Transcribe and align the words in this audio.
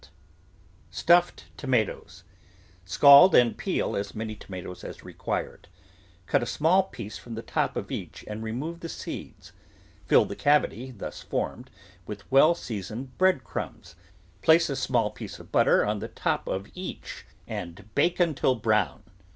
THE 0.01 0.07
VEGETABLE 0.07 0.49
GARDEN 0.49 0.93
STUFFED 0.93 1.57
TOMATOES 1.57 2.23
Scald 2.85 3.35
and 3.35 3.55
peel 3.55 3.95
as 3.95 4.15
many 4.15 4.35
tomatoes 4.35 4.83
as 4.83 5.03
required; 5.03 5.67
cut 6.25 6.41
a 6.41 6.47
small 6.47 6.81
piece 6.81 7.19
from 7.19 7.35
the 7.35 7.43
top 7.43 7.75
of 7.75 7.91
each 7.91 8.25
and 8.27 8.41
remove 8.41 8.79
the 8.79 8.89
seeds; 8.89 9.51
fill 10.07 10.25
the 10.25 10.35
cavity 10.35 10.89
thus 10.89 11.21
formed 11.21 11.69
with 12.07 12.31
well 12.31 12.55
seasoned 12.55 13.15
bread 13.19 13.43
crumbs; 13.43 13.95
place 14.41 14.71
a 14.71 14.75
small 14.75 15.11
piece 15.11 15.37
of 15.37 15.51
but 15.51 15.65
ter 15.65 15.85
on 15.85 15.99
the 15.99 16.07
top 16.07 16.47
of 16.47 16.65
each 16.73 17.27
and 17.47 17.87
bake 17.93 18.19
until 18.19 18.55
brown. 18.55 19.03